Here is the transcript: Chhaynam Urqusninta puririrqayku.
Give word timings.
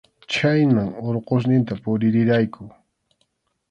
Chhaynam 0.35 0.89
Urqusninta 1.07 1.73
puririrqayku. 1.83 2.63